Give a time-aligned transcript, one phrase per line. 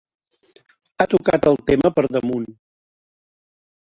[0.97, 2.47] Ha tocat el tema per damunt.